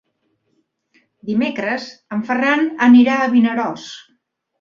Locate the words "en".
2.17-2.23